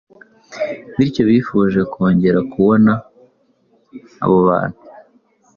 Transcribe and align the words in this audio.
Bityo 0.95 1.21
bifuje 1.29 1.79
kongera 1.93 2.39
kubona 2.51 2.91
abo 4.23 4.37
bantu. 4.47 4.79